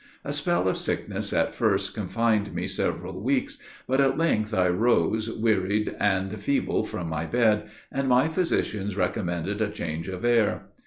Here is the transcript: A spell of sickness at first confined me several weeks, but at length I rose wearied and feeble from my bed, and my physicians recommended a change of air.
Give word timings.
A 0.25 0.33
spell 0.33 0.67
of 0.67 0.77
sickness 0.77 1.31
at 1.31 1.53
first 1.53 1.93
confined 1.93 2.55
me 2.55 2.65
several 2.65 3.21
weeks, 3.21 3.59
but 3.85 4.01
at 4.01 4.17
length 4.17 4.51
I 4.51 4.67
rose 4.67 5.29
wearied 5.31 5.95
and 5.99 6.41
feeble 6.41 6.83
from 6.83 7.07
my 7.07 7.27
bed, 7.27 7.69
and 7.91 8.07
my 8.09 8.27
physicians 8.27 8.97
recommended 8.97 9.61
a 9.61 9.69
change 9.69 10.07
of 10.07 10.25
air. 10.25 10.69